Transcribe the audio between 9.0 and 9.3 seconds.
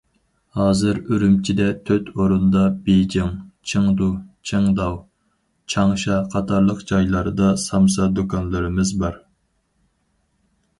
بار.